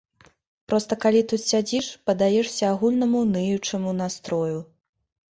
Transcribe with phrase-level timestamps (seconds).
[0.71, 4.57] Проста калі тут сядзіш, паддаешся агульнаму ныючаму настрою.